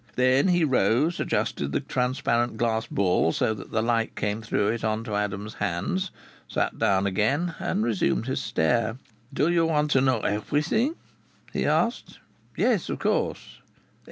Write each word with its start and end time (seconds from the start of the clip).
Then 0.15 0.47
he 0.47 0.63
rose, 0.63 1.19
adjusted 1.19 1.73
the 1.73 1.79
transparent 1.79 2.57
glass 2.57 2.87
ball 2.87 3.31
so 3.33 3.53
that 3.53 3.69
the 3.71 3.83
light 3.83 4.15
came 4.15 4.41
through 4.41 4.69
it 4.69 4.83
on 4.83 5.03
to 5.03 5.13
Adam's 5.15 5.53
hands, 5.53 6.09
sat 6.47 6.79
down 6.79 7.05
again 7.05 7.53
and 7.59 7.83
resumed 7.83 8.25
his 8.25 8.41
stare. 8.41 8.97
"Do 9.31 9.47
you 9.51 9.67
want 9.67 9.91
to 9.91 10.01
know 10.01 10.21
everything?" 10.21 10.95
he 11.53 11.67
asked. 11.67 12.17
"Yes 12.57 12.89
of 12.89 12.97
course." 12.97 13.59